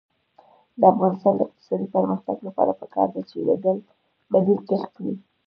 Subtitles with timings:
[0.79, 3.37] د افغانستان د اقتصادي پرمختګ لپاره پکار ده چې
[4.31, 5.15] بدیل کښت وي.